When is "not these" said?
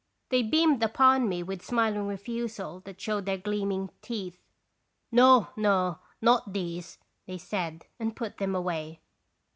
6.19-6.97